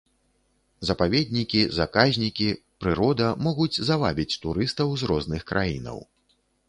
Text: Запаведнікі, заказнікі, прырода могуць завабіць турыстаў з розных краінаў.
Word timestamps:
Запаведнікі, 0.89 1.59
заказнікі, 1.79 2.47
прырода 2.85 3.27
могуць 3.49 3.81
завабіць 3.91 4.39
турыстаў 4.47 4.89
з 5.03 5.11
розных 5.13 5.41
краінаў. 5.53 5.97